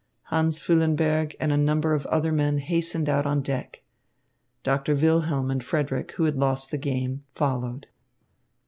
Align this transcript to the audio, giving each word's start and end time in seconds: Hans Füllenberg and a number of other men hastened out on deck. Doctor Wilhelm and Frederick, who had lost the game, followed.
Hans 0.33 0.59
Füllenberg 0.59 1.35
and 1.39 1.51
a 1.51 1.57
number 1.57 1.93
of 1.93 2.07
other 2.07 2.31
men 2.31 2.57
hastened 2.57 3.07
out 3.07 3.27
on 3.27 3.43
deck. 3.43 3.83
Doctor 4.63 4.95
Wilhelm 4.95 5.51
and 5.51 5.63
Frederick, 5.63 6.13
who 6.13 6.23
had 6.23 6.37
lost 6.37 6.71
the 6.71 6.79
game, 6.79 7.19
followed. 7.35 7.85